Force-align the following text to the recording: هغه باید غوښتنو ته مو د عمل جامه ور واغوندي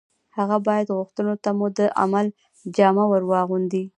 هغه 0.37 0.57
باید 0.67 0.87
غوښتنو 0.97 1.33
ته 1.43 1.49
مو 1.57 1.67
د 1.77 1.79
عمل 2.01 2.27
جامه 2.75 3.05
ور 3.09 3.23
واغوندي 3.31 3.83